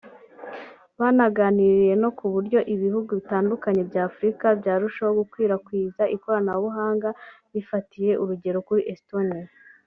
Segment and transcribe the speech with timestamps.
[0.99, 7.09] banaganiye no ku buryo ibihugu bitandukanye bya Afurika byarushaho gukwirakwiza ikoranabuhanga
[7.53, 9.47] bifatiye urugero kuri Estonia